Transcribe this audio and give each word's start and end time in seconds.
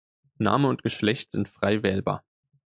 Name 0.39 0.67
und 0.67 0.81
Geschlecht 0.81 1.31
sind 1.33 1.47
frei 1.47 1.83
wählbar. 1.83 2.23